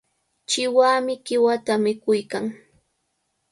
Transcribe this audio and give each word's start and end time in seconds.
Chiwami 0.49 1.13
qiwata 1.25 1.73
mikuykan. 1.83 2.45